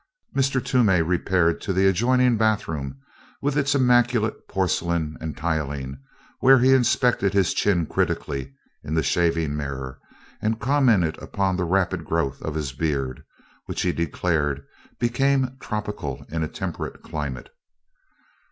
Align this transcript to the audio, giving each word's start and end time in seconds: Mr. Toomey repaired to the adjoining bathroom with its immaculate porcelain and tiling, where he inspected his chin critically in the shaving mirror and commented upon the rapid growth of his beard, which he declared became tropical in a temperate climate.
Mr. 0.35 0.59
Toomey 0.65 1.03
repaired 1.03 1.61
to 1.61 1.71
the 1.71 1.85
adjoining 1.85 2.35
bathroom 2.35 2.97
with 3.39 3.55
its 3.55 3.75
immaculate 3.75 4.47
porcelain 4.47 5.15
and 5.21 5.37
tiling, 5.37 5.99
where 6.39 6.57
he 6.57 6.73
inspected 6.73 7.35
his 7.35 7.53
chin 7.53 7.85
critically 7.85 8.51
in 8.83 8.95
the 8.95 9.03
shaving 9.03 9.55
mirror 9.55 9.99
and 10.41 10.59
commented 10.59 11.21
upon 11.21 11.55
the 11.55 11.65
rapid 11.65 12.03
growth 12.03 12.41
of 12.41 12.55
his 12.55 12.73
beard, 12.73 13.23
which 13.67 13.83
he 13.83 13.91
declared 13.91 14.65
became 14.97 15.55
tropical 15.59 16.25
in 16.29 16.41
a 16.41 16.47
temperate 16.47 17.03
climate. 17.03 17.51